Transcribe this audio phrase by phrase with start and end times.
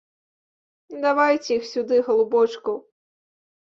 [1.05, 2.85] Давайце іх сюды, галубочкаў!